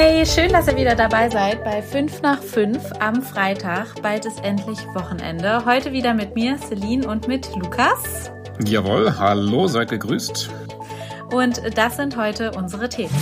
Hey, 0.00 0.24
schön, 0.24 0.52
dass 0.52 0.68
ihr 0.68 0.76
wieder 0.76 0.94
dabei 0.94 1.28
seid 1.28 1.64
bei 1.64 1.82
5 1.82 2.22
nach 2.22 2.40
5 2.40 2.78
am 3.00 3.20
Freitag. 3.20 4.00
Bald 4.00 4.26
ist 4.26 4.44
endlich 4.44 4.78
Wochenende. 4.94 5.64
Heute 5.64 5.90
wieder 5.90 6.14
mit 6.14 6.36
mir, 6.36 6.56
Celine, 6.56 7.04
und 7.08 7.26
mit 7.26 7.52
Lukas. 7.56 8.30
Jawohl, 8.64 9.18
hallo, 9.18 9.66
seid 9.66 9.90
gegrüßt. 9.90 10.50
Und 11.32 11.76
das 11.76 11.96
sind 11.96 12.16
heute 12.16 12.52
unsere 12.52 12.88
Themen. 12.88 13.12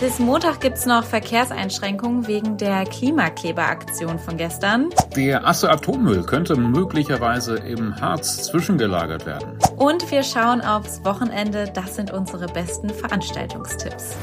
Bis 0.00 0.18
Montag 0.18 0.60
gibt 0.60 0.78
es 0.78 0.86
noch 0.86 1.04
Verkehrseinschränkungen 1.04 2.26
wegen 2.26 2.56
der 2.56 2.84
Klimakleberaktion 2.84 4.18
von 4.18 4.36
gestern. 4.36 4.90
Der 5.14 5.46
Asse 5.46 5.70
Atommüll 5.70 6.24
könnte 6.24 6.56
möglicherweise 6.56 7.54
im 7.58 7.94
Harz 8.00 8.42
zwischengelagert 8.42 9.24
werden. 9.24 9.56
Und 9.76 10.10
wir 10.10 10.24
schauen 10.24 10.62
aufs 10.62 11.04
Wochenende. 11.04 11.70
Das 11.72 11.94
sind 11.94 12.10
unsere 12.12 12.46
besten 12.46 12.90
Veranstaltungstipps. 12.90 14.16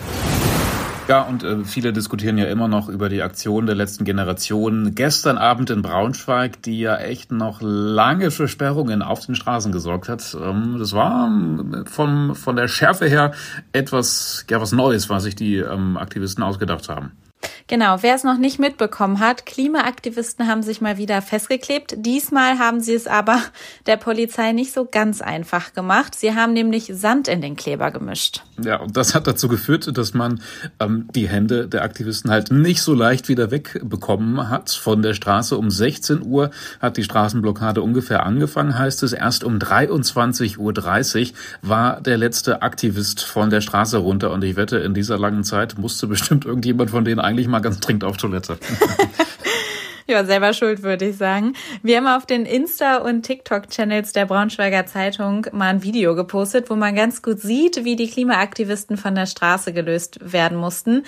Ja, 1.10 1.24
und 1.24 1.44
äh, 1.44 1.64
viele 1.64 1.92
diskutieren 1.92 2.38
ja 2.38 2.46
immer 2.46 2.68
noch 2.68 2.88
über 2.88 3.10
die 3.10 3.24
Aktion 3.24 3.66
der 3.66 3.74
letzten 3.74 4.06
Generation 4.06 4.94
gestern 4.94 5.40
Abend 5.40 5.72
in 5.72 5.82
Braunschweig, 5.82 6.62
die 6.62 6.82
ja 6.82 6.98
echt 6.98 7.32
noch 7.32 7.62
lange 7.62 8.30
für 8.30 8.48
Sperrungen 8.48 9.02
auf 9.02 9.26
den 9.26 9.34
Straßen 9.34 9.72
gesorgt 9.72 10.08
hat. 10.08 10.38
Ähm, 10.40 10.76
das 10.78 10.94
war 10.94 11.26
ähm, 11.26 11.86
von, 11.88 12.36
von 12.36 12.56
der 12.56 12.68
Schärfe 12.68 13.08
her 13.08 13.32
etwas, 13.74 14.46
ja, 14.52 14.62
was 14.62 14.72
Neues, 14.72 15.10
was 15.10 15.24
sich 15.24 15.34
die 15.34 15.56
ähm, 15.56 15.98
Aktivisten 15.98 16.44
ausgedacht 16.44 16.90
haben. 16.90 17.14
Genau, 17.70 17.98
wer 18.02 18.16
es 18.16 18.24
noch 18.24 18.40
nicht 18.40 18.58
mitbekommen 18.58 19.20
hat, 19.20 19.46
Klimaaktivisten 19.46 20.48
haben 20.48 20.64
sich 20.64 20.82
mal 20.82 20.98
wieder 20.98 21.22
festgeklebt. 21.22 21.94
Diesmal 21.98 22.58
haben 22.58 22.80
sie 22.80 22.96
es 22.96 23.06
aber 23.06 23.40
der 23.86 23.96
Polizei 23.96 24.54
nicht 24.54 24.74
so 24.74 24.88
ganz 24.90 25.22
einfach 25.22 25.74
gemacht. 25.74 26.16
Sie 26.16 26.34
haben 26.34 26.54
nämlich 26.54 26.92
Sand 26.92 27.28
in 27.28 27.42
den 27.42 27.56
Kleber 27.56 27.92
gemischt. 27.92 28.42
Ja, 28.60 28.78
und 28.78 28.98
das 28.98 29.14
hat 29.14 29.28
dazu 29.28 29.48
geführt, 29.48 29.96
dass 29.96 30.16
man 30.16 30.42
ähm, 30.80 31.10
die 31.14 31.30
Hände 31.30 31.68
der 31.68 31.84
Aktivisten 31.84 32.32
halt 32.32 32.50
nicht 32.50 32.82
so 32.82 32.96
leicht 32.96 33.30
wieder 33.30 33.52
wegbekommen 33.52 34.50
hat. 34.50 34.72
Von 34.72 35.04
der 35.04 35.14
Straße 35.14 35.56
um 35.56 35.70
16 35.70 36.24
Uhr 36.26 36.50
hat 36.80 36.98
die 36.98 37.04
Straßenblockade 37.04 37.84
ungefähr 37.84 38.26
angefangen, 38.26 38.80
heißt 38.80 39.04
es. 39.04 39.14
Erst 39.14 39.44
um 39.44 39.60
23.30 39.60 40.58
Uhr 40.58 41.38
war 41.62 42.02
der 42.02 42.18
letzte 42.18 42.64
Aktivist 42.64 43.22
von 43.22 43.52
der 43.52 43.62
Straße 43.62 43.98
runter. 43.98 44.32
Und 44.32 44.44
ich 44.44 44.56
wette, 44.56 44.80
in 44.80 44.96
dieser 44.96 45.20
langen 45.20 45.44
Zeit 45.44 45.78
musste 45.78 46.08
bestimmt 46.08 46.46
irgendjemand 46.46 46.90
von 46.90 47.06
denen 47.06 47.20
eigentlich 47.20 47.48
mal 47.48 47.59
ganz 47.62 47.80
dringend 47.80 48.04
auf 48.04 48.18
Toilette. 48.18 48.58
Ja, 50.10 50.26
selber 50.26 50.54
schuld, 50.54 50.82
würde 50.82 51.06
ich 51.06 51.18
sagen. 51.18 51.54
Wir 51.84 51.98
haben 51.98 52.08
auf 52.08 52.26
den 52.26 52.48
Insta- 52.48 52.98
und 52.98 53.22
TikTok-Channels 53.22 54.12
der 54.12 54.26
Braunschweiger 54.26 54.88
Zeitung 54.88 55.46
mal 55.52 55.68
ein 55.68 55.84
Video 55.84 56.16
gepostet, 56.16 56.72
wo 56.72 56.76
man 56.76 56.96
ganz 56.96 57.22
gut 57.22 57.40
sieht, 57.40 57.86
wie 57.86 57.96
die 57.96 58.10
Klimaaktivisten 58.10 58.98
von 58.98 59.14
der 59.14 59.28
Straße 59.28 59.72
gelöst 59.72 60.18
werden 60.24 60.58
mussten. 60.58 61.04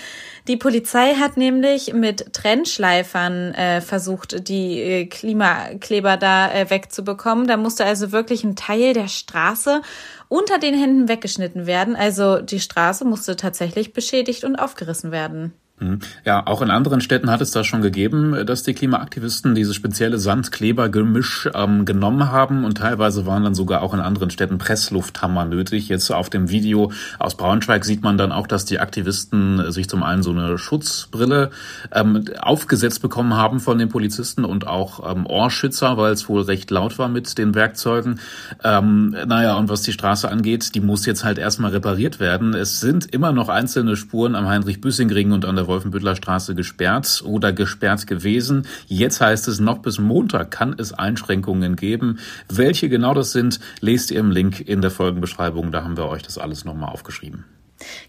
Die 0.47 0.55
Polizei 0.55 1.15
hat 1.15 1.35
nämlich 1.35 1.93
mit 1.93 2.31
Trennschleifern 2.31 3.55
äh, 3.55 3.81
versucht, 3.81 4.47
die 4.47 4.79
äh, 4.79 5.05
Klimakleber 5.07 6.17
da 6.17 6.53
äh, 6.53 6.69
wegzubekommen. 6.69 7.47
Da 7.47 7.57
musste 7.57 7.85
also 7.85 8.11
wirklich 8.11 8.43
ein 8.43 8.55
Teil 8.55 8.93
der 8.93 9.07
Straße 9.07 9.81
unter 10.27 10.59
den 10.59 10.75
Händen 10.75 11.07
weggeschnitten 11.07 11.65
werden. 11.65 11.95
Also 11.95 12.39
die 12.39 12.59
Straße 12.59 13.03
musste 13.03 13.35
tatsächlich 13.35 13.93
beschädigt 13.93 14.43
und 14.43 14.57
aufgerissen 14.57 15.11
werden. 15.11 15.55
Mhm. 15.81 15.99
Ja, 16.25 16.45
auch 16.45 16.61
in 16.61 16.69
anderen 16.69 17.01
Städten 17.01 17.31
hat 17.31 17.41
es 17.41 17.51
das 17.51 17.65
schon 17.65 17.81
gegeben, 17.81 18.45
dass 18.45 18.61
die 18.61 18.73
Klimaaktivisten 18.73 19.55
dieses 19.55 19.75
spezielle 19.75 20.19
Sand-Kleber-Gemisch 20.19 21.49
ähm, 21.55 21.85
genommen 21.85 22.31
haben 22.31 22.63
und 22.65 22.77
teilweise 22.77 23.25
waren 23.25 23.43
dann 23.43 23.55
sogar 23.55 23.81
auch 23.81 23.93
in 23.93 23.99
anderen 23.99 24.29
Städten 24.29 24.59
Presslufthammer 24.59 25.45
nötig. 25.45 25.89
Jetzt 25.89 26.11
auf 26.11 26.29
dem 26.29 26.49
Video 26.49 26.91
aus 27.17 27.35
Braunschweig 27.35 27.83
sieht 27.83 28.03
man 28.03 28.17
dann 28.17 28.31
auch, 28.31 28.45
dass 28.45 28.65
die 28.65 28.79
Aktivisten 28.79 29.71
sich 29.71 29.89
zum 29.89 30.03
einen 30.03 30.21
so 30.21 30.31
eine 30.31 30.59
Schutzbrille 30.59 31.49
ähm, 31.91 32.25
aufgesetzt 32.39 33.01
bekommen 33.01 33.33
haben 33.35 33.59
von 33.59 33.79
den 33.79 33.89
Polizisten 33.89 34.45
und 34.45 34.67
auch 34.67 35.11
ähm, 35.11 35.25
Ohrschützer, 35.25 35.97
weil 35.97 36.13
es 36.13 36.29
wohl 36.29 36.43
recht 36.43 36.69
laut 36.69 36.99
war 36.99 37.09
mit 37.09 37.39
den 37.39 37.55
Werkzeugen. 37.55 38.19
Ähm, 38.63 39.15
naja, 39.25 39.55
und 39.55 39.69
was 39.69 39.81
die 39.81 39.93
Straße 39.93 40.29
angeht, 40.29 40.75
die 40.75 40.79
muss 40.79 41.07
jetzt 41.07 41.23
halt 41.23 41.39
erstmal 41.39 41.71
repariert 41.71 42.19
werden. 42.19 42.53
Es 42.53 42.79
sind 42.79 43.11
immer 43.11 43.31
noch 43.31 43.49
einzelne 43.49 43.95
Spuren 43.95 44.35
am 44.35 44.47
Heinrich-Büssing-Ring 44.47 45.31
und 45.31 45.45
an 45.45 45.55
der 45.55 45.70
Wolfenbüttler 45.71 46.17
Straße 46.17 46.53
gesperrt 46.53 47.23
oder 47.25 47.53
gesperrt 47.53 48.05
gewesen. 48.07 48.67
Jetzt 48.87 49.21
heißt 49.21 49.47
es, 49.47 49.61
noch 49.61 49.79
bis 49.79 49.99
Montag 49.99 50.51
kann 50.51 50.75
es 50.77 50.91
Einschränkungen 50.91 51.77
geben. 51.77 52.19
Welche 52.49 52.89
genau 52.89 53.13
das 53.13 53.31
sind, 53.31 53.61
lest 53.79 54.11
ihr 54.11 54.19
im 54.19 54.31
Link 54.31 54.59
in 54.59 54.81
der 54.81 54.91
Folgenbeschreibung. 54.91 55.71
Da 55.71 55.85
haben 55.85 55.95
wir 55.95 56.07
euch 56.07 56.23
das 56.23 56.37
alles 56.37 56.65
nochmal 56.65 56.89
aufgeschrieben. 56.89 57.45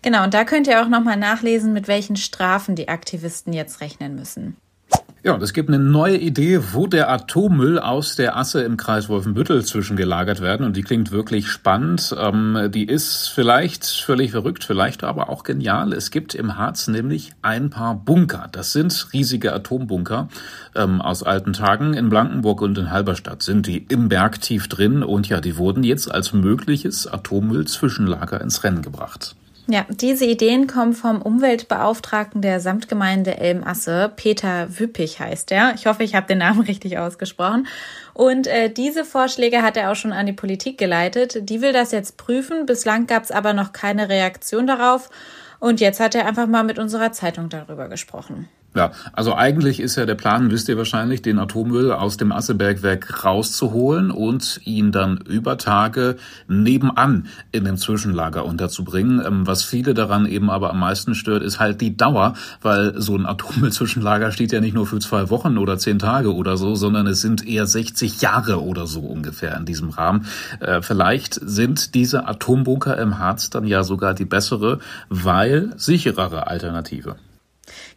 Genau, 0.02 0.24
und 0.24 0.34
da 0.34 0.44
könnt 0.44 0.66
ihr 0.66 0.82
auch 0.82 0.88
nochmal 0.88 1.16
nachlesen, 1.16 1.72
mit 1.72 1.86
welchen 1.86 2.16
Strafen 2.16 2.74
die 2.74 2.88
Aktivisten 2.88 3.52
jetzt 3.52 3.80
rechnen 3.80 4.16
müssen. 4.16 4.56
Ja, 5.24 5.34
und 5.34 5.42
es 5.44 5.52
gibt 5.52 5.68
eine 5.68 5.78
neue 5.78 6.16
Idee, 6.16 6.60
wo 6.72 6.88
der 6.88 7.08
Atommüll 7.08 7.78
aus 7.78 8.16
der 8.16 8.36
Asse 8.36 8.62
im 8.62 8.76
Kreis 8.76 9.08
Wolfenbüttel 9.08 9.64
zwischengelagert 9.64 10.40
werden. 10.40 10.66
Und 10.66 10.76
die 10.76 10.82
klingt 10.82 11.12
wirklich 11.12 11.48
spannend. 11.48 12.12
Ähm, 12.18 12.70
die 12.74 12.86
ist 12.86 13.28
vielleicht 13.28 13.86
völlig 13.86 14.32
verrückt, 14.32 14.64
vielleicht 14.64 15.04
aber 15.04 15.28
auch 15.28 15.44
genial. 15.44 15.92
Es 15.92 16.10
gibt 16.10 16.34
im 16.34 16.56
Harz 16.56 16.88
nämlich 16.88 17.30
ein 17.40 17.70
paar 17.70 17.94
Bunker. 17.94 18.48
Das 18.50 18.72
sind 18.72 19.10
riesige 19.12 19.52
Atombunker 19.52 20.26
ähm, 20.74 21.00
aus 21.00 21.22
alten 21.22 21.52
Tagen. 21.52 21.94
In 21.94 22.08
Blankenburg 22.08 22.60
und 22.60 22.76
in 22.76 22.90
Halberstadt 22.90 23.44
sind 23.44 23.68
die 23.68 23.78
im 23.78 24.08
Berg 24.08 24.40
tief 24.40 24.66
drin. 24.66 25.04
Und 25.04 25.28
ja, 25.28 25.40
die 25.40 25.56
wurden 25.56 25.84
jetzt 25.84 26.10
als 26.10 26.32
mögliches 26.32 27.06
Atommüll-Zwischenlager 27.06 28.40
ins 28.40 28.64
Rennen 28.64 28.82
gebracht. 28.82 29.36
Ja, 29.68 29.86
diese 29.88 30.24
Ideen 30.24 30.66
kommen 30.66 30.92
vom 30.92 31.22
Umweltbeauftragten 31.22 32.42
der 32.42 32.58
Samtgemeinde 32.58 33.38
Elm-Asse, 33.38 34.12
Peter 34.16 34.66
Wüppich 34.76 35.20
heißt 35.20 35.52
er. 35.52 35.74
Ich 35.76 35.86
hoffe, 35.86 36.02
ich 36.02 36.16
habe 36.16 36.26
den 36.26 36.38
Namen 36.38 36.60
richtig 36.66 36.98
ausgesprochen. 36.98 37.68
Und 38.12 38.48
äh, 38.48 38.70
diese 38.70 39.04
Vorschläge 39.04 39.62
hat 39.62 39.76
er 39.76 39.92
auch 39.92 39.96
schon 39.96 40.12
an 40.12 40.26
die 40.26 40.32
Politik 40.32 40.78
geleitet. 40.78 41.48
Die 41.48 41.62
will 41.62 41.72
das 41.72 41.92
jetzt 41.92 42.16
prüfen. 42.16 42.66
Bislang 42.66 43.06
gab 43.06 43.22
es 43.22 43.30
aber 43.30 43.52
noch 43.52 43.72
keine 43.72 44.08
Reaktion 44.08 44.66
darauf. 44.66 45.10
Und 45.60 45.80
jetzt 45.80 46.00
hat 46.00 46.16
er 46.16 46.26
einfach 46.26 46.48
mal 46.48 46.64
mit 46.64 46.80
unserer 46.80 47.12
Zeitung 47.12 47.48
darüber 47.48 47.88
gesprochen. 47.88 48.48
Ja, 48.74 48.92
also 49.12 49.34
eigentlich 49.34 49.80
ist 49.80 49.96
ja 49.96 50.06
der 50.06 50.14
Plan, 50.14 50.50
wisst 50.50 50.66
ihr 50.70 50.78
wahrscheinlich, 50.78 51.20
den 51.20 51.38
Atommüll 51.38 51.92
aus 51.92 52.16
dem 52.16 52.32
Assebergwerk 52.32 53.22
rauszuholen 53.22 54.10
und 54.10 54.60
ihn 54.64 54.92
dann 54.92 55.18
über 55.18 55.58
Tage 55.58 56.16
nebenan 56.48 57.26
in 57.50 57.66
dem 57.66 57.76
Zwischenlager 57.76 58.46
unterzubringen. 58.46 59.22
Ähm, 59.24 59.46
was 59.46 59.62
viele 59.62 59.92
daran 59.92 60.24
eben 60.24 60.48
aber 60.48 60.70
am 60.70 60.80
meisten 60.80 61.14
stört, 61.14 61.42
ist 61.42 61.60
halt 61.60 61.82
die 61.82 61.98
Dauer, 61.98 62.32
weil 62.62 62.98
so 62.98 63.14
ein 63.14 63.26
Atommüllzwischenlager 63.26 64.32
steht 64.32 64.52
ja 64.52 64.60
nicht 64.60 64.74
nur 64.74 64.86
für 64.86 65.00
zwei 65.00 65.28
Wochen 65.28 65.58
oder 65.58 65.76
zehn 65.76 65.98
Tage 65.98 66.34
oder 66.34 66.56
so, 66.56 66.74
sondern 66.74 67.06
es 67.06 67.20
sind 67.20 67.46
eher 67.46 67.66
60 67.66 68.22
Jahre 68.22 68.62
oder 68.62 68.86
so 68.86 69.00
ungefähr 69.00 69.54
in 69.58 69.66
diesem 69.66 69.90
Rahmen. 69.90 70.24
Äh, 70.60 70.80
vielleicht 70.80 71.34
sind 71.34 71.94
diese 71.94 72.26
Atombunker 72.26 72.96
im 72.96 73.18
Harz 73.18 73.50
dann 73.50 73.66
ja 73.66 73.84
sogar 73.84 74.14
die 74.14 74.24
bessere, 74.24 74.78
weil 75.10 75.74
sicherere 75.76 76.46
Alternative. 76.46 77.16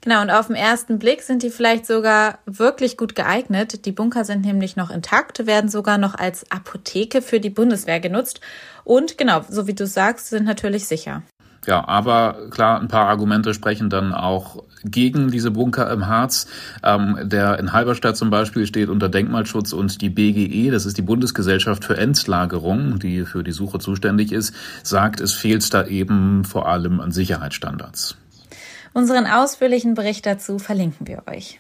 Genau, 0.02 0.22
und 0.22 0.30
auf 0.30 0.48
den 0.48 0.56
ersten 0.56 1.00
Blick 1.00 1.22
sind 1.22 1.44
die 1.44 1.50
vielleicht 1.50 1.86
sogar 1.86 2.40
wirklich 2.46 2.98
gut 2.98 3.16
geeignet. 3.16 3.86
Die 3.86 3.92
Bunker 3.92 4.24
sind 4.24 4.46
nämlich 4.46 4.76
noch 4.76 4.92
intakt, 4.92 5.48
werden 5.48 5.70
sogar 5.70 5.98
noch 5.98 6.16
als 6.16 6.50
Apotheke 6.52 7.22
für 7.22 7.40
die 7.40 7.50
Bundeswehr 7.50 8.00
genutzt. 8.00 8.42
Und 8.84 9.18
genau, 9.18 9.42
so 9.50 9.68
wie 9.68 9.74
du 9.74 9.88
sagst, 9.88 10.28
sind 10.28 10.46
natürlich 10.46 10.88
sicher. 10.88 11.24
Ja, 11.66 11.88
aber 11.88 12.50
klar, 12.52 12.80
ein 12.80 12.88
paar 12.88 13.08
Argumente 13.08 13.54
sprechen 13.54 13.90
dann 13.90 14.14
auch 14.14 14.64
gegen 14.84 15.32
diese 15.32 15.50
Bunker 15.50 15.90
im 15.92 16.06
Harz. 16.06 16.48
Ähm, 16.84 17.18
der 17.24 17.58
in 17.58 17.74
Halberstadt 17.74 18.18
zum 18.18 18.30
Beispiel 18.30 18.68
steht 18.68 18.90
unter 18.90 19.10
Denkmalschutz 19.10 19.74
und 19.74 20.02
die 20.02 20.10
BGE, 20.10 20.70
das 20.70 20.86
ist 20.86 20.98
die 20.98 21.02
Bundesgesellschaft 21.02 21.84
für 21.84 21.98
Endlagerung, 21.98 23.00
die 23.00 23.26
für 23.26 23.44
die 23.44 23.52
Suche 23.52 23.80
zuständig 23.80 24.32
ist, 24.32 24.54
sagt, 24.84 25.20
es 25.20 25.34
fehlt 25.34 25.74
da 25.74 25.86
eben 25.86 26.44
vor 26.46 26.68
allem 26.68 27.00
an 27.00 27.12
Sicherheitsstandards. 27.12 28.18
Unseren 28.96 29.28
ausführlichen 29.28 29.94
Bericht 29.94 30.26
dazu 30.26 30.58
verlinken 30.58 31.06
wir 31.06 31.24
euch. 31.28 31.60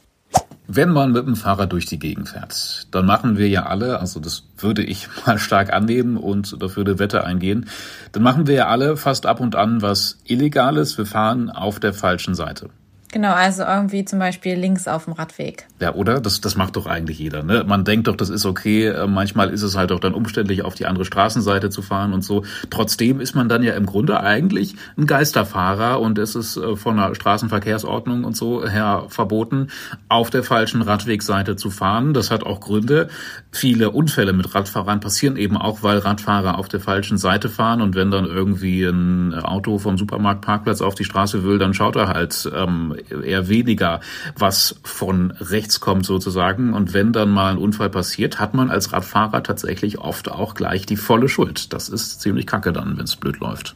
Wenn 0.68 0.90
man 0.90 1.12
mit 1.12 1.28
dem 1.28 1.36
Fahrrad 1.36 1.74
durch 1.74 1.86
die 1.86 2.00
Gegend 2.00 2.30
fährt, 2.30 2.88
dann 2.92 3.06
machen 3.06 3.38
wir 3.38 3.50
ja 3.50 3.66
alle, 3.66 4.00
also 4.00 4.22
das 4.22 4.44
würde 4.58 4.82
ich 4.82 5.10
mal 5.26 5.38
stark 5.38 5.74
annehmen 5.74 6.16
und 6.16 6.62
dafür 6.62 6.86
eine 6.86 6.98
Wette 6.98 7.26
eingehen, 7.26 7.68
dann 8.14 8.24
machen 8.24 8.48
wir 8.48 8.56
ja 8.56 8.68
alle 8.70 8.96
fast 8.96 9.26
ab 9.26 9.42
und 9.42 9.58
an 9.58 9.82
was 9.82 10.18
Illegales. 10.24 10.98
Wir 10.98 11.06
fahren 11.06 11.50
auf 11.50 11.82
der 11.82 11.94
falschen 11.94 12.36
Seite. 12.36 12.70
Genau, 13.16 13.32
also 13.32 13.64
irgendwie 13.64 14.04
zum 14.04 14.20
Beispiel 14.20 14.56
links 14.56 14.90
auf 14.90 15.06
dem 15.06 15.14
Radweg. 15.14 15.68
Ja, 15.80 15.94
oder? 15.94 16.20
Das, 16.20 16.42
das 16.42 16.58
macht 16.58 16.76
doch 16.76 16.86
eigentlich 16.86 17.18
jeder. 17.18 17.44
Ne? 17.44 17.64
Man 17.66 17.86
denkt 17.86 18.10
doch, 18.10 18.18
das 18.18 18.30
ist 18.30 18.46
okay. 18.46 18.88
Äh, 18.88 19.08
manchmal 19.08 19.52
ist 19.52 19.62
es 19.62 19.78
halt 19.78 19.94
auch 19.94 20.02
dann 20.02 20.14
umständlich, 20.14 20.66
auf 20.66 20.76
die 20.76 20.86
andere 20.86 21.06
Straßenseite 21.06 21.70
zu 21.70 21.82
fahren 21.82 22.12
und 22.12 22.26
so. 22.26 22.44
Trotzdem 22.70 23.22
ist 23.22 23.34
man 23.34 23.48
dann 23.48 23.64
ja 23.64 23.74
im 23.76 23.86
Grunde 23.86 24.20
eigentlich 24.20 24.76
ein 24.98 25.06
Geisterfahrer 25.06 26.02
und 26.02 26.18
es 26.18 26.36
ist 26.36 26.58
äh, 26.58 26.76
von 26.76 26.98
der 26.98 27.16
Straßenverkehrsordnung 27.16 28.26
und 28.26 28.36
so 28.36 28.68
her 28.68 29.06
verboten, 29.08 29.70
auf 30.10 30.30
der 30.30 30.44
falschen 30.44 30.82
Radwegseite 30.82 31.56
zu 31.56 31.70
fahren. 31.70 32.14
Das 32.14 32.32
hat 32.32 32.44
auch 32.44 32.60
Gründe. 32.60 33.08
Viele 33.50 33.92
Unfälle 33.92 34.34
mit 34.34 34.54
Radfahrern 34.54 35.00
passieren 35.00 35.38
eben 35.38 35.56
auch, 35.56 35.84
weil 35.84 36.00
Radfahrer 36.00 36.60
auf 36.60 36.68
der 36.68 36.82
falschen 36.82 37.18
Seite 37.18 37.48
fahren 37.48 37.82
und 37.82 37.96
wenn 37.96 38.12
dann 38.12 38.26
irgendwie 38.26 38.84
ein 38.84 39.34
Auto 39.36 39.78
vom 39.78 39.98
Supermarktparkplatz 39.98 40.82
auf 40.82 40.96
die 40.96 41.06
Straße 41.06 41.46
will, 41.46 41.60
dann 41.60 41.74
schaut 41.74 41.96
er 41.96 42.10
halt 42.10 42.52
ähm, 42.54 42.94
eher 43.12 43.48
weniger, 43.48 44.02
was 44.38 44.80
von 44.84 45.31
rechts 45.31 45.80
kommt 45.80 46.06
sozusagen. 46.06 46.74
Und 46.74 46.94
wenn 46.94 47.13
dann 47.13 47.31
mal 47.31 47.52
ein 47.52 47.57
Unfall 47.57 47.90
passiert, 47.90 48.40
hat 48.40 48.54
man 48.54 48.69
als 48.69 48.94
Radfahrer 48.94 49.44
tatsächlich 49.44 50.00
oft 50.00 50.30
auch 50.30 50.54
gleich 50.54 50.86
die 50.86 50.98
volle 50.98 51.30
Schuld. 51.30 51.74
Das 51.74 51.90
ist 51.90 52.22
ziemlich 52.22 52.48
kacke 52.48 52.74
dann, 52.74 52.98
wenn 52.98 53.06
es 53.06 53.16
blöd 53.16 53.40
läuft. 53.40 53.75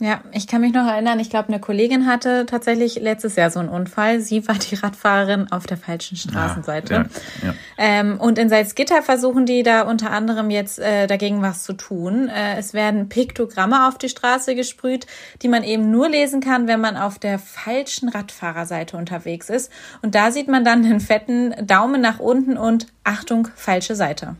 Ja, 0.00 0.20
ich 0.32 0.48
kann 0.48 0.60
mich 0.60 0.72
noch 0.72 0.88
erinnern, 0.88 1.20
ich 1.20 1.30
glaube, 1.30 1.48
eine 1.48 1.60
Kollegin 1.60 2.06
hatte 2.06 2.46
tatsächlich 2.46 2.96
letztes 2.96 3.36
Jahr 3.36 3.50
so 3.50 3.60
einen 3.60 3.68
Unfall. 3.68 4.20
Sie 4.20 4.46
war 4.48 4.56
die 4.56 4.74
Radfahrerin 4.74 5.52
auf 5.52 5.66
der 5.66 5.76
falschen 5.76 6.16
Straßenseite. 6.16 6.94
Ja, 6.94 7.00
ja, 7.42 7.48
ja. 7.48 7.54
Ähm, 7.78 8.18
und 8.18 8.36
in 8.36 8.48
Salzgitter 8.48 9.02
versuchen 9.02 9.46
die 9.46 9.62
da 9.62 9.82
unter 9.82 10.10
anderem 10.10 10.50
jetzt 10.50 10.80
äh, 10.80 11.06
dagegen 11.06 11.42
was 11.42 11.62
zu 11.62 11.74
tun. 11.74 12.28
Äh, 12.28 12.58
es 12.58 12.74
werden 12.74 13.08
Piktogramme 13.08 13.86
auf 13.86 13.96
die 13.96 14.08
Straße 14.08 14.56
gesprüht, 14.56 15.06
die 15.42 15.48
man 15.48 15.62
eben 15.62 15.92
nur 15.92 16.08
lesen 16.08 16.40
kann, 16.40 16.66
wenn 16.66 16.80
man 16.80 16.96
auf 16.96 17.20
der 17.20 17.38
falschen 17.38 18.08
Radfahrerseite 18.08 18.96
unterwegs 18.96 19.48
ist. 19.48 19.70
Und 20.02 20.16
da 20.16 20.32
sieht 20.32 20.48
man 20.48 20.64
dann 20.64 20.82
den 20.82 20.98
fetten 20.98 21.54
Daumen 21.64 22.00
nach 22.00 22.18
unten 22.18 22.56
und 22.56 22.88
Achtung, 23.04 23.48
falsche 23.54 23.94
Seite. 23.94 24.34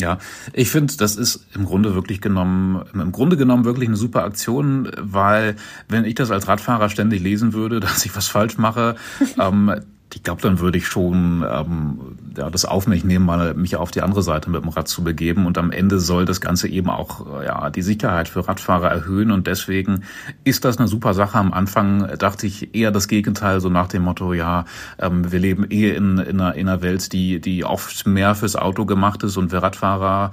Ja, 0.00 0.18
ich 0.52 0.70
finde, 0.70 0.96
das 0.96 1.16
ist 1.16 1.46
im 1.54 1.64
Grunde 1.64 1.94
wirklich 1.94 2.20
genommen, 2.20 2.84
im 2.92 3.12
Grunde 3.12 3.36
genommen 3.36 3.64
wirklich 3.64 3.88
eine 3.88 3.96
super 3.96 4.24
Aktion, 4.24 4.90
weil 4.98 5.56
wenn 5.88 6.04
ich 6.04 6.14
das 6.14 6.30
als 6.30 6.48
Radfahrer 6.48 6.88
ständig 6.88 7.22
lesen 7.22 7.52
würde, 7.52 7.80
dass 7.80 8.04
ich 8.04 8.14
was 8.16 8.28
falsch 8.28 8.58
mache, 8.58 8.96
ähm, 9.38 9.74
ich 10.14 10.22
glaube, 10.22 10.42
dann 10.42 10.58
würde 10.58 10.78
ich 10.78 10.86
schon 10.86 11.44
ähm, 11.48 12.00
ja, 12.36 12.50
das 12.50 12.64
auf 12.64 12.86
mich 12.86 13.04
nehmen, 13.04 13.24
mal 13.24 13.54
mich 13.54 13.76
auf 13.76 13.90
die 13.90 14.02
andere 14.02 14.22
Seite 14.22 14.50
mit 14.50 14.62
dem 14.62 14.70
Rad 14.70 14.88
zu 14.88 15.04
begeben. 15.04 15.46
Und 15.46 15.58
am 15.58 15.70
Ende 15.70 16.00
soll 16.00 16.24
das 16.24 16.40
Ganze 16.40 16.68
eben 16.68 16.90
auch 16.90 17.42
ja, 17.42 17.70
die 17.70 17.82
Sicherheit 17.82 18.28
für 18.28 18.46
Radfahrer 18.46 18.88
erhöhen. 18.88 19.30
Und 19.30 19.46
deswegen 19.46 20.04
ist 20.44 20.64
das 20.64 20.78
eine 20.78 20.88
super 20.88 21.14
Sache. 21.14 21.38
Am 21.38 21.52
Anfang 21.52 22.08
dachte 22.18 22.46
ich 22.46 22.74
eher 22.74 22.90
das 22.90 23.08
Gegenteil, 23.08 23.60
so 23.60 23.68
nach 23.68 23.88
dem 23.88 24.02
Motto, 24.02 24.32
ja, 24.32 24.64
ähm, 24.98 25.30
wir 25.30 25.38
leben 25.38 25.66
eh 25.70 25.90
in, 25.90 26.18
in, 26.18 26.40
einer, 26.40 26.54
in 26.54 26.68
einer 26.68 26.82
Welt, 26.82 27.12
die, 27.12 27.40
die 27.40 27.64
oft 27.64 28.06
mehr 28.06 28.34
fürs 28.34 28.56
Auto 28.56 28.84
gemacht 28.84 29.22
ist 29.22 29.36
und 29.36 29.52
wir 29.52 29.60
Radfahrer 29.60 30.32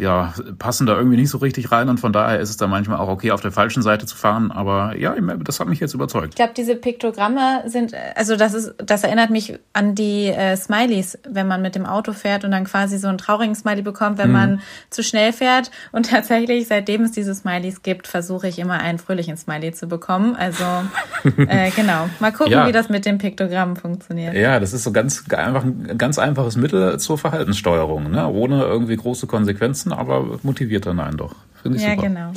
ja, 0.00 0.32
passen 0.58 0.86
da 0.86 0.96
irgendwie 0.96 1.18
nicht 1.18 1.28
so 1.28 1.38
richtig 1.38 1.70
rein 1.70 1.90
und 1.90 2.00
von 2.00 2.12
daher 2.12 2.40
ist 2.40 2.48
es 2.48 2.56
dann 2.56 2.70
manchmal 2.70 2.98
auch 2.98 3.08
okay, 3.08 3.32
auf 3.32 3.42
der 3.42 3.52
falschen 3.52 3.82
Seite 3.82 4.06
zu 4.06 4.16
fahren. 4.16 4.50
Aber 4.50 4.96
ja, 4.96 5.14
das 5.44 5.60
hat 5.60 5.68
mich 5.68 5.78
jetzt 5.78 5.92
überzeugt. 5.92 6.28
Ich 6.30 6.36
glaube, 6.36 6.54
diese 6.56 6.74
Piktogramme 6.74 7.62
sind, 7.66 7.92
also 8.14 8.36
das 8.36 8.54
ist, 8.54 8.74
das 8.78 9.04
erinnert 9.04 9.28
mich 9.28 9.58
an 9.74 9.94
die 9.94 10.28
äh, 10.28 10.56
Smileys, 10.56 11.18
wenn 11.28 11.46
man 11.46 11.60
mit 11.60 11.74
dem 11.74 11.84
Auto 11.84 12.14
fährt 12.14 12.44
und 12.44 12.50
dann 12.50 12.64
quasi 12.64 12.96
so 12.96 13.08
einen 13.08 13.18
traurigen 13.18 13.54
Smiley 13.54 13.82
bekommt, 13.82 14.16
wenn 14.16 14.28
mhm. 14.28 14.32
man 14.32 14.60
zu 14.88 15.02
schnell 15.02 15.34
fährt. 15.34 15.70
Und 15.92 16.08
tatsächlich, 16.08 16.66
seitdem 16.66 17.02
es 17.02 17.12
diese 17.12 17.34
Smileys 17.34 17.82
gibt, 17.82 18.08
versuche 18.08 18.48
ich 18.48 18.58
immer 18.58 18.80
einen 18.80 18.98
fröhlichen 18.98 19.36
Smiley 19.36 19.72
zu 19.72 19.86
bekommen. 19.86 20.34
Also 20.34 20.64
äh, 21.36 21.70
genau, 21.72 22.08
mal 22.20 22.32
gucken, 22.32 22.52
ja. 22.52 22.66
wie 22.66 22.72
das 22.72 22.88
mit 22.88 23.04
den 23.04 23.18
Piktogrammen 23.18 23.76
funktioniert. 23.76 24.32
Ja, 24.32 24.58
das 24.60 24.72
ist 24.72 24.84
so 24.84 24.92
ganz 24.92 25.24
einfach 25.30 25.64
ein 25.64 25.98
ganz 25.98 26.18
einfaches 26.18 26.56
Mittel 26.56 26.98
zur 26.98 27.18
Verhaltenssteuerung, 27.18 28.10
ne? 28.10 28.26
ohne 28.26 28.62
irgendwie 28.62 28.96
große 28.96 29.26
Konsequenzen 29.26 29.89
lassen, 29.90 30.00
aber 30.00 30.38
motiviert 30.42 30.86
dann 30.86 31.00
einen 31.00 31.16
doch. 31.16 31.34
Finde 31.62 31.78
ich 31.78 31.84
ja, 31.84 31.90
super. 31.90 32.02
genau. 32.02 32.32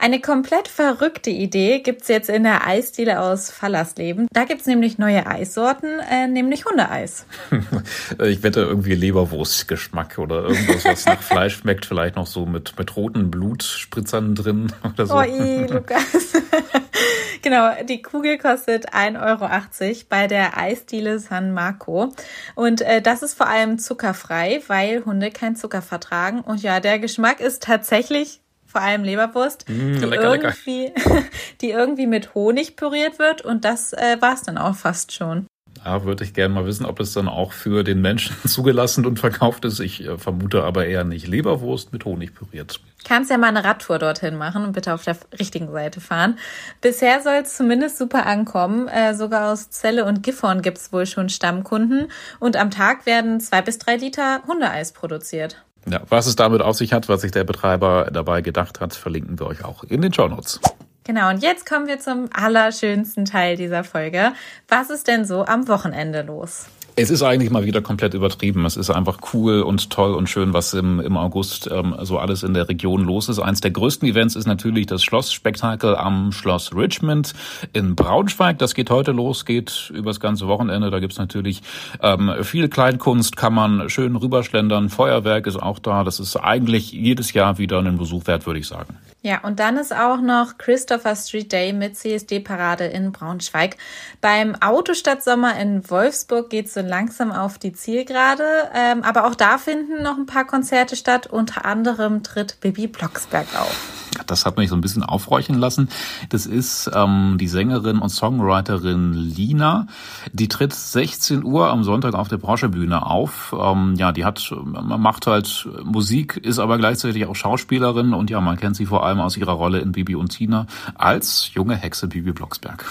Eine 0.00 0.20
komplett 0.20 0.68
verrückte 0.68 1.30
Idee 1.30 1.80
gibt's 1.80 2.06
jetzt 2.06 2.30
in 2.30 2.44
der 2.44 2.64
Eisdiele 2.68 3.20
aus 3.20 3.50
Fallersleben. 3.50 4.28
Da 4.32 4.44
gibt's 4.44 4.66
nämlich 4.66 4.96
neue 4.98 5.26
Eissorten, 5.26 5.98
äh, 6.08 6.28
nämlich 6.28 6.66
Hundeeis. 6.66 7.26
ich 8.24 8.44
wette 8.44 8.60
irgendwie 8.60 8.94
Leberwurstgeschmack 8.94 10.18
oder 10.18 10.44
irgendwas, 10.44 10.84
was 10.84 11.04
nach 11.04 11.20
Fleisch 11.20 11.56
schmeckt, 11.56 11.84
vielleicht 11.84 12.14
noch 12.14 12.28
so 12.28 12.46
mit, 12.46 12.78
mit 12.78 12.94
roten 12.94 13.32
Blutspritzern 13.32 14.36
drin 14.36 14.72
oder 14.84 15.04
so. 15.04 15.16
Oh, 15.16 15.22
i, 15.22 15.66
Lukas. 15.66 16.32
genau, 17.42 17.70
die 17.84 18.02
Kugel 18.02 18.38
kostet 18.38 18.92
1,80 18.94 19.20
Euro 19.22 19.96
bei 20.08 20.26
der 20.26 20.56
Eisdiele 20.56 21.18
San 21.18 21.52
Marco. 21.52 22.12
Und 22.54 22.80
äh, 22.82 23.02
das 23.02 23.22
ist 23.22 23.34
vor 23.34 23.48
allem 23.48 23.78
zuckerfrei, 23.78 24.62
weil 24.66 25.04
Hunde 25.04 25.30
keinen 25.30 25.56
Zucker 25.56 25.82
vertragen. 25.82 26.40
Und 26.40 26.62
ja, 26.62 26.80
der 26.80 26.98
Geschmack 26.98 27.40
ist 27.40 27.62
tatsächlich 27.62 28.40
vor 28.68 28.82
allem 28.82 29.02
Leberwurst, 29.02 29.68
mm, 29.68 29.98
die, 29.98 30.04
lecker, 30.04 30.34
irgendwie, 30.34 30.92
die 31.62 31.70
irgendwie 31.70 32.06
mit 32.06 32.34
Honig 32.34 32.76
püriert 32.76 33.18
wird 33.18 33.40
und 33.40 33.64
das 33.64 33.94
äh, 33.94 34.18
war 34.20 34.34
es 34.34 34.42
dann 34.42 34.58
auch 34.58 34.76
fast 34.76 35.12
schon. 35.12 35.47
Ja, 35.88 36.04
würde 36.04 36.22
ich 36.22 36.34
gerne 36.34 36.52
mal 36.52 36.66
wissen, 36.66 36.84
ob 36.84 37.00
es 37.00 37.14
dann 37.14 37.28
auch 37.28 37.52
für 37.52 37.82
den 37.82 38.02
Menschen 38.02 38.36
zugelassen 38.46 39.06
und 39.06 39.18
verkauft 39.18 39.64
ist. 39.64 39.80
Ich 39.80 40.04
äh, 40.04 40.18
vermute 40.18 40.62
aber 40.62 40.84
eher 40.84 41.02
nicht. 41.02 41.26
Leberwurst 41.26 41.94
mit 41.94 42.04
Honig 42.04 42.34
püriert. 42.34 42.78
Kannst 43.04 43.30
ja 43.30 43.38
mal 43.38 43.46
eine 43.46 43.64
Radtour 43.64 43.98
dorthin 43.98 44.36
machen 44.36 44.64
und 44.64 44.72
bitte 44.72 44.92
auf 44.92 45.04
der 45.04 45.16
richtigen 45.38 45.72
Seite 45.72 46.02
fahren. 46.02 46.38
Bisher 46.82 47.22
soll 47.22 47.36
es 47.42 47.56
zumindest 47.56 47.96
super 47.96 48.26
ankommen. 48.26 48.86
Äh, 48.88 49.14
sogar 49.14 49.50
aus 49.50 49.70
Celle 49.70 50.04
und 50.04 50.22
Gifhorn 50.22 50.60
gibt 50.60 50.76
es 50.76 50.92
wohl 50.92 51.06
schon 51.06 51.30
Stammkunden. 51.30 52.08
Und 52.38 52.58
am 52.58 52.70
Tag 52.70 53.06
werden 53.06 53.40
zwei 53.40 53.62
bis 53.62 53.78
drei 53.78 53.96
Liter 53.96 54.42
Hundeeis 54.46 54.92
produziert. 54.92 55.64
Ja, 55.90 56.02
was 56.10 56.26
es 56.26 56.36
damit 56.36 56.60
auf 56.60 56.76
sich 56.76 56.92
hat, 56.92 57.08
was 57.08 57.22
sich 57.22 57.32
der 57.32 57.44
Betreiber 57.44 58.10
dabei 58.12 58.42
gedacht 58.42 58.80
hat, 58.80 58.92
verlinken 58.92 59.38
wir 59.38 59.46
euch 59.46 59.64
auch 59.64 59.84
in 59.84 60.02
den 60.02 60.12
Show 60.12 60.28
Notes. 60.28 60.60
Genau, 61.08 61.30
und 61.30 61.42
jetzt 61.42 61.64
kommen 61.64 61.86
wir 61.86 61.98
zum 61.98 62.28
allerschönsten 62.34 63.24
Teil 63.24 63.56
dieser 63.56 63.82
Folge. 63.82 64.34
Was 64.68 64.90
ist 64.90 65.08
denn 65.08 65.24
so 65.24 65.42
am 65.42 65.66
Wochenende 65.66 66.20
los? 66.20 66.66
Es 67.00 67.10
ist 67.10 67.22
eigentlich 67.22 67.50
mal 67.52 67.64
wieder 67.64 67.80
komplett 67.80 68.14
übertrieben. 68.14 68.66
Es 68.66 68.76
ist 68.76 68.90
einfach 68.90 69.18
cool 69.32 69.62
und 69.62 69.88
toll 69.88 70.14
und 70.14 70.28
schön, 70.28 70.52
was 70.52 70.74
im, 70.74 70.98
im 70.98 71.16
August 71.16 71.70
ähm, 71.70 71.94
so 72.02 72.18
alles 72.18 72.42
in 72.42 72.54
der 72.54 72.68
Region 72.68 73.04
los 73.04 73.28
ist. 73.28 73.38
Eins 73.38 73.60
der 73.60 73.70
größten 73.70 74.08
Events 74.08 74.34
ist 74.34 74.48
natürlich 74.48 74.86
das 74.86 75.04
Schlossspektakel 75.04 75.94
am 75.94 76.32
Schloss 76.32 76.74
Richmond 76.74 77.34
in 77.72 77.94
Braunschweig. 77.94 78.58
Das 78.58 78.74
geht 78.74 78.90
heute 78.90 79.12
los, 79.12 79.44
geht 79.44 79.92
übers 79.94 80.18
ganze 80.18 80.48
Wochenende. 80.48 80.90
Da 80.90 80.98
gibt's 80.98 81.18
natürlich 81.18 81.62
ähm, 82.02 82.32
viel 82.42 82.68
Kleinkunst, 82.68 83.36
kann 83.36 83.54
man 83.54 83.88
schön 83.88 84.16
rüberschlendern. 84.16 84.88
Feuerwerk 84.88 85.46
ist 85.46 85.62
auch 85.62 85.78
da. 85.78 86.02
Das 86.02 86.18
ist 86.18 86.34
eigentlich 86.34 86.90
jedes 86.90 87.32
Jahr 87.32 87.58
wieder 87.58 87.78
einen 87.78 87.96
Besuch 87.96 88.26
wert, 88.26 88.44
würde 88.44 88.58
ich 88.58 88.66
sagen. 88.66 88.96
Ja, 89.20 89.40
und 89.42 89.58
dann 89.58 89.76
ist 89.76 89.92
auch 89.92 90.20
noch 90.20 90.58
Christopher 90.58 91.16
Street 91.16 91.52
Day 91.52 91.72
mit 91.72 91.96
CSD-Parade 91.96 92.84
in 92.84 93.10
Braunschweig. 93.10 93.76
Beim 94.20 94.54
Autostadtsommer 94.54 95.58
in 95.58 95.88
Wolfsburg 95.90 96.50
geht 96.50 96.70
so 96.70 96.82
langsam 96.88 97.30
auf 97.30 97.58
die 97.58 97.72
Zielgerade, 97.72 98.44
ähm, 98.74 99.02
aber 99.02 99.26
auch 99.26 99.34
da 99.34 99.58
finden 99.58 100.02
noch 100.02 100.16
ein 100.16 100.26
paar 100.26 100.46
Konzerte 100.46 100.96
statt. 100.96 101.26
Unter 101.26 101.64
anderem 101.64 102.22
tritt 102.22 102.60
Bibi 102.60 102.86
Blocksberg 102.86 103.46
auf 103.58 103.98
das 104.26 104.46
hat 104.46 104.56
mich 104.56 104.70
so 104.70 104.76
ein 104.76 104.80
bisschen 104.80 105.02
aufhorchen 105.02 105.56
lassen. 105.56 105.88
Das 106.28 106.46
ist 106.46 106.90
ähm, 106.94 107.36
die 107.38 107.48
Sängerin 107.48 107.98
und 107.98 108.08
Songwriterin 108.10 109.12
Lina. 109.12 109.86
Die 110.32 110.48
tritt 110.48 110.74
16 110.74 111.44
Uhr 111.44 111.68
am 111.68 111.84
Sonntag 111.84 112.14
auf 112.14 112.28
der 112.28 112.38
Porsche-Bühne 112.38 113.04
auf. 113.04 113.54
Ähm, 113.58 113.94
ja, 113.96 114.12
die 114.12 114.24
hat, 114.24 114.52
macht 114.64 115.26
halt 115.26 115.68
Musik, 115.84 116.36
ist 116.36 116.58
aber 116.58 116.78
gleichzeitig 116.78 117.26
auch 117.26 117.36
Schauspielerin 117.36 118.12
und 118.12 118.30
ja, 118.30 118.40
man 118.40 118.56
kennt 118.56 118.76
sie 118.76 118.86
vor 118.86 119.04
allem 119.04 119.20
aus 119.20 119.36
ihrer 119.36 119.52
Rolle 119.52 119.80
in 119.80 119.92
Bibi 119.92 120.14
und 120.14 120.28
Tina 120.28 120.66
als 120.94 121.50
junge 121.54 121.76
Hexe 121.76 122.08
Bibi 122.08 122.32
Blocksberg. 122.32 122.84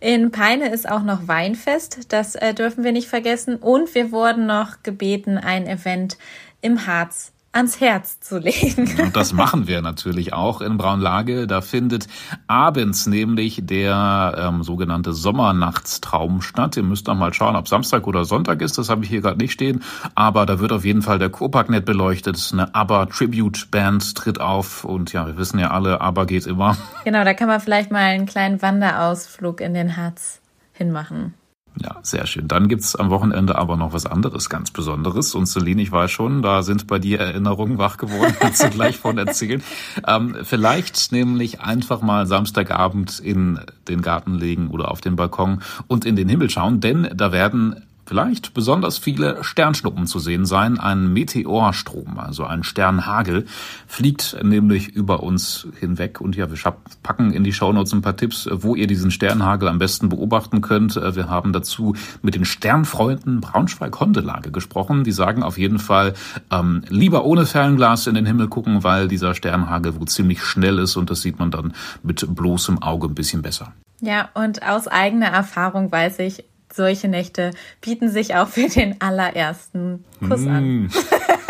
In 0.00 0.30
Peine 0.30 0.72
ist 0.72 0.88
auch 0.88 1.02
noch 1.02 1.28
Weinfest, 1.28 2.12
das 2.12 2.34
äh, 2.34 2.54
dürfen 2.54 2.84
wir 2.84 2.92
nicht 2.92 3.08
vergessen. 3.08 3.56
Und 3.56 3.94
wir 3.94 4.12
wurden 4.12 4.46
noch 4.46 4.82
gebeten, 4.82 5.38
ein 5.38 5.66
Event 5.66 6.18
im 6.60 6.86
Harz 6.86 7.32
ans 7.54 7.80
Herz 7.80 8.20
zu 8.20 8.38
legen. 8.38 8.90
Und 9.00 9.16
das 9.16 9.32
machen 9.32 9.66
wir 9.66 9.80
natürlich 9.80 10.32
auch 10.32 10.60
in 10.60 10.76
Braunlage. 10.76 11.46
Da 11.46 11.60
findet 11.60 12.08
abends 12.46 13.06
nämlich 13.06 13.60
der 13.62 14.34
ähm, 14.36 14.62
sogenannte 14.62 15.12
Sommernachtstraum 15.12 16.42
statt. 16.42 16.76
Ihr 16.76 16.82
müsst 16.82 17.06
noch 17.06 17.14
mal 17.14 17.32
schauen, 17.32 17.56
ob 17.56 17.68
Samstag 17.68 18.06
oder 18.06 18.24
Sonntag 18.24 18.60
ist. 18.60 18.76
Das 18.78 18.88
habe 18.88 19.04
ich 19.04 19.10
hier 19.10 19.20
gerade 19.20 19.38
nicht 19.38 19.52
stehen. 19.52 19.82
Aber 20.14 20.46
da 20.46 20.58
wird 20.58 20.72
auf 20.72 20.84
jeden 20.84 21.02
Fall 21.02 21.18
der 21.18 21.30
Kurpark 21.30 21.64
beleuchtet. 21.84 22.50
Eine 22.52 22.74
ABBA 22.74 23.06
Tribute 23.06 23.70
Band 23.70 24.14
tritt 24.16 24.40
auf. 24.40 24.84
Und 24.84 25.12
ja, 25.12 25.26
wir 25.26 25.36
wissen 25.36 25.58
ja 25.58 25.70
alle, 25.70 26.00
ABBA 26.00 26.24
geht 26.24 26.46
immer. 26.46 26.76
Genau, 27.04 27.24
da 27.24 27.34
kann 27.34 27.48
man 27.48 27.60
vielleicht 27.60 27.90
mal 27.90 28.00
einen 28.00 28.26
kleinen 28.26 28.60
Wanderausflug 28.62 29.60
in 29.60 29.74
den 29.74 29.96
Harz 29.96 30.40
hinmachen. 30.72 31.34
Ja, 31.82 31.96
sehr 32.02 32.26
schön. 32.26 32.46
Dann 32.46 32.68
gibt's 32.68 32.94
am 32.94 33.10
Wochenende 33.10 33.56
aber 33.56 33.76
noch 33.76 33.92
was 33.92 34.06
anderes 34.06 34.48
ganz 34.48 34.70
Besonderes. 34.70 35.34
Und 35.34 35.46
Celine, 35.46 35.82
ich 35.82 35.90
weiß 35.90 36.10
schon, 36.10 36.40
da 36.40 36.62
sind 36.62 36.86
bei 36.86 36.98
dir 36.98 37.18
Erinnerungen 37.18 37.78
wach 37.78 37.96
geworden, 37.96 38.36
kannst 38.40 38.62
du 38.62 38.70
gleich 38.70 38.96
von 38.96 39.18
erzählen. 39.18 39.62
Ähm, 40.06 40.36
vielleicht 40.44 41.10
nämlich 41.10 41.60
einfach 41.60 42.00
mal 42.00 42.26
Samstagabend 42.26 43.18
in 43.18 43.60
den 43.88 44.02
Garten 44.02 44.34
legen 44.34 44.68
oder 44.68 44.90
auf 44.90 45.00
den 45.00 45.16
Balkon 45.16 45.62
und 45.88 46.04
in 46.04 46.14
den 46.14 46.28
Himmel 46.28 46.48
schauen, 46.48 46.80
denn 46.80 47.08
da 47.14 47.32
werden 47.32 47.82
vielleicht 48.06 48.54
besonders 48.54 48.98
viele 48.98 49.42
Sternschnuppen 49.42 50.06
zu 50.06 50.18
sehen 50.18 50.46
sein. 50.46 50.78
Ein 50.78 51.12
Meteorstrom, 51.12 52.18
also 52.18 52.44
ein 52.44 52.62
Sternhagel, 52.62 53.46
fliegt 53.86 54.36
nämlich 54.42 54.88
über 54.88 55.22
uns 55.22 55.66
hinweg. 55.78 56.20
Und 56.20 56.36
ja, 56.36 56.50
wir 56.50 56.74
packen 57.02 57.32
in 57.32 57.44
die 57.44 57.52
Shownotes 57.52 57.92
ein 57.92 58.02
paar 58.02 58.16
Tipps, 58.16 58.48
wo 58.50 58.74
ihr 58.74 58.86
diesen 58.86 59.10
Sternhagel 59.10 59.68
am 59.68 59.78
besten 59.78 60.08
beobachten 60.08 60.60
könnt. 60.60 60.96
Wir 60.96 61.28
haben 61.28 61.52
dazu 61.52 61.94
mit 62.22 62.34
den 62.34 62.44
Sternfreunden 62.44 63.40
Braunschweig-Hondelage 63.40 64.50
gesprochen. 64.50 65.04
Die 65.04 65.12
sagen 65.12 65.42
auf 65.42 65.58
jeden 65.58 65.78
Fall, 65.78 66.14
ähm, 66.50 66.82
lieber 66.88 67.24
ohne 67.24 67.46
Fernglas 67.46 68.06
in 68.06 68.14
den 68.14 68.26
Himmel 68.26 68.48
gucken, 68.48 68.84
weil 68.84 69.08
dieser 69.08 69.34
Sternhagel 69.34 69.98
wohl 69.98 70.08
ziemlich 70.08 70.42
schnell 70.42 70.78
ist 70.78 70.96
und 70.96 71.10
das 71.10 71.22
sieht 71.22 71.38
man 71.38 71.50
dann 71.50 71.74
mit 72.02 72.26
bloßem 72.28 72.82
Auge 72.82 73.08
ein 73.08 73.14
bisschen 73.14 73.42
besser. 73.42 73.72
Ja, 74.00 74.28
und 74.34 74.62
aus 74.62 74.88
eigener 74.88 75.28
Erfahrung 75.28 75.90
weiß 75.90 76.18
ich, 76.18 76.44
solche 76.74 77.08
Nächte 77.08 77.52
bieten 77.80 78.10
sich 78.10 78.34
auch 78.34 78.48
für 78.48 78.68
den 78.68 79.00
allerersten 79.00 80.04
Kuss 80.20 80.40
mm. 80.40 80.48
an. 80.48 80.90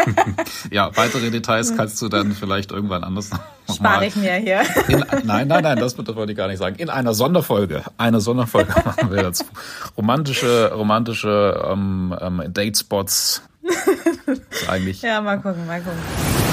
ja, 0.70 0.90
weitere 0.96 1.30
Details 1.30 1.76
kannst 1.76 2.00
du 2.02 2.08
dann 2.08 2.32
vielleicht 2.32 2.72
irgendwann 2.72 3.04
anders 3.04 3.30
noch 3.30 3.40
Spare 3.74 4.06
ich 4.06 4.16
mir 4.16 4.34
hier. 4.34 4.62
In, 4.88 5.04
nein, 5.24 5.48
nein, 5.48 5.62
nein, 5.62 5.78
das 5.78 5.96
wollte 5.96 6.32
ich 6.32 6.36
gar 6.36 6.48
nicht 6.48 6.58
sagen. 6.58 6.76
In 6.76 6.90
einer 6.90 7.14
Sonderfolge, 7.14 7.82
eine 7.96 8.20
Sonderfolge 8.20 8.72
machen 8.84 9.10
wir 9.10 9.22
dazu. 9.22 9.44
Romantische, 9.96 10.72
romantische 10.74 11.64
ähm, 11.70 12.14
ähm, 12.20 12.42
Datespots. 12.48 13.42
eigentlich. 14.68 15.00
Ja, 15.02 15.22
mal 15.22 15.36
gucken, 15.36 15.66
mal 15.66 15.80
gucken. 15.80 15.98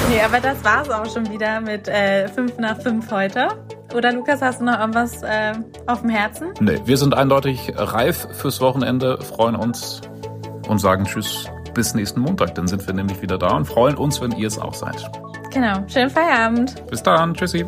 Nee, 0.09 0.21
aber 0.21 0.39
das 0.39 0.63
war's 0.63 0.89
auch 0.89 1.11
schon 1.11 1.29
wieder 1.29 1.61
mit 1.61 1.87
äh, 1.87 2.27
5 2.29 2.57
nach 2.57 2.81
5 2.81 3.11
heute. 3.11 3.49
Oder 3.95 4.13
Lukas, 4.13 4.41
hast 4.41 4.62
du 4.62 4.65
noch 4.65 4.79
irgendwas 4.79 5.21
äh, 5.24 5.53
auf 5.88 6.01
dem 6.01 6.10
Herzen? 6.10 6.53
Nee, 6.60 6.79
wir 6.86 6.98
sind 6.98 7.13
eindeutig 7.13 7.74
reif 7.75 8.27
fürs 8.31 8.62
Wochenende, 8.62 9.17
freuen 9.21 9.55
uns 9.55 10.01
und 10.67 10.79
sagen 10.79 11.05
Tschüss 11.05 11.50
bis 11.74 11.93
nächsten 11.93 12.19
Montag. 12.21 12.55
Dann 12.55 12.67
sind 12.67 12.86
wir 12.86 12.93
nämlich 12.93 13.21
wieder 13.21 13.38
da 13.38 13.55
und 13.55 13.65
freuen 13.65 13.95
uns, 13.95 14.21
wenn 14.21 14.31
ihr 14.31 14.48
es 14.48 14.60
auch 14.60 14.74
seid. 14.74 15.10
Genau. 15.51 15.83
Schönen 15.88 16.10
Feierabend. 16.10 16.88
Bis 16.88 17.03
dann. 17.03 17.33
Tschüssi. 17.33 17.65